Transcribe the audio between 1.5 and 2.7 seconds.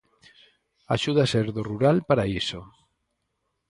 do rural para iso.